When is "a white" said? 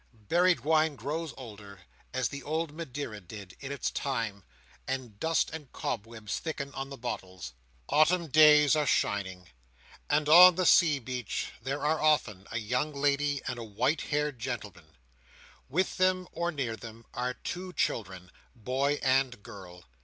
13.59-14.01